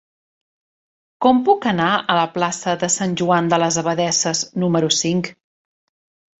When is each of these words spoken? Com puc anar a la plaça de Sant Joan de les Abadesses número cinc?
Com 1.25 1.41
puc 1.49 1.67
anar 1.73 1.89
a 1.99 2.17
la 2.21 2.25
plaça 2.39 2.75
de 2.85 2.91
Sant 2.95 3.15
Joan 3.23 3.53
de 3.55 3.63
les 3.67 3.81
Abadesses 3.85 4.45
número 4.67 4.93
cinc? 5.05 5.33